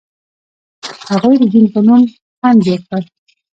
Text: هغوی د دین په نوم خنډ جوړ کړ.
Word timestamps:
هغوی 1.11 1.35
د 1.41 1.43
دین 1.53 1.65
په 1.73 1.79
نوم 1.87 2.01
خنډ 2.39 2.57
جوړ 2.65 2.79
کړ. 2.89 3.01